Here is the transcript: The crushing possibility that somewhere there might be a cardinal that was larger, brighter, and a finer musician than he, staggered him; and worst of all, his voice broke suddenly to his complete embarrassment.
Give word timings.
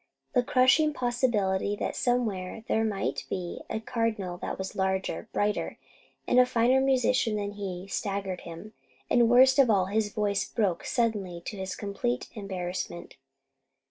The 0.33 0.41
crushing 0.41 0.93
possibility 0.93 1.75
that 1.75 1.95
somewhere 1.95 2.63
there 2.67 2.83
might 2.83 3.23
be 3.29 3.61
a 3.69 3.79
cardinal 3.79 4.37
that 4.39 4.57
was 4.57 4.75
larger, 4.75 5.27
brighter, 5.31 5.77
and 6.25 6.39
a 6.39 6.45
finer 6.47 6.81
musician 6.81 7.35
than 7.35 7.51
he, 7.51 7.87
staggered 7.87 8.41
him; 8.41 8.73
and 9.11 9.29
worst 9.29 9.59
of 9.59 9.69
all, 9.69 9.85
his 9.85 10.09
voice 10.11 10.43
broke 10.49 10.85
suddenly 10.85 11.39
to 11.45 11.55
his 11.55 11.75
complete 11.75 12.29
embarrassment. 12.33 13.15